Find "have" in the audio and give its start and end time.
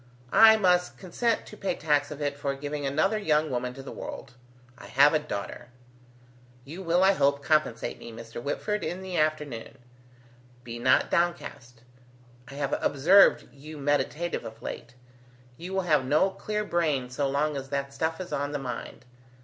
4.87-5.13, 12.55-12.75, 15.81-16.03